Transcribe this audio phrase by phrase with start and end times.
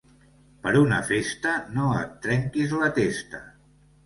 [0.61, 3.45] Per una festa no et trenquis la testa.